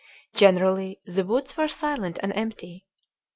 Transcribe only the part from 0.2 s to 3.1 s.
Generally the woods were silent and empty.